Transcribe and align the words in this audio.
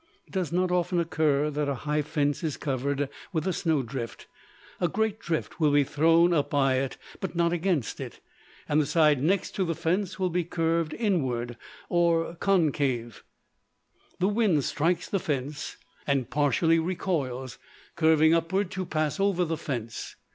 It 0.25 0.31
does 0.33 0.51
not 0.51 0.71
often 0.71 0.99
occur 0.99 1.51
that 1.51 1.69
a 1.69 1.75
high 1.85 2.01
fence 2.01 2.43
is 2.43 2.57
covered 2.57 3.07
with 3.31 3.45
a 3.47 3.53
snow 3.53 3.83
drift: 3.83 4.25
a 4.79 4.87
great 4.87 5.19
drift 5.19 5.59
will 5.59 5.69
be 5.69 5.83
thrown 5.83 6.33
up 6.33 6.49
by 6.49 6.77
it, 6.77 6.97
but 7.19 7.35
not 7.35 7.53
against 7.53 7.99
it: 7.99 8.19
and 8.67 8.81
the 8.81 8.87
side 8.87 9.21
next 9.21 9.55
the 9.57 9.75
fence 9.75 10.17
will 10.17 10.31
be 10.31 10.43
curved 10.43 10.95
inward, 10.95 11.55
or 11.87 12.33
concave. 12.37 13.23
The 14.17 14.27
wind 14.27 14.63
strikes 14.63 15.07
the 15.07 15.19
fence 15.19 15.77
and 16.07 16.31
partially 16.31 16.79
recoils, 16.79 17.59
curving 17.95 18.33
upward 18.33 18.71
to 18.71 18.87
pass 18.87 19.19
over 19.19 19.45
the 19.45 19.55
fence. 19.55 20.15